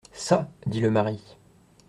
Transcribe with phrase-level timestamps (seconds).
[0.13, 0.49] Ça!
[0.65, 1.21] dit le mari.